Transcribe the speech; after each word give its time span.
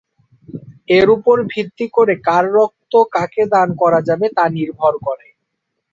এর 0.89 1.07
উপর 1.15 1.35
ভিত্তি 1.51 1.85
করে 1.93 2.13
কার 2.27 2.45
রক্ত 2.55 2.93
কাকে 3.13 3.43
দান 3.53 3.69
করা 3.81 3.99
যাবে 4.07 4.27
তা 4.37 4.45
নির্ভর 4.57 4.93
করে। 5.05 5.27